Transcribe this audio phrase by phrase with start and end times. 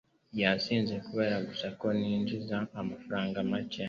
[0.41, 3.79] Yansize kubera gusa ko ninjiza amafaranga make.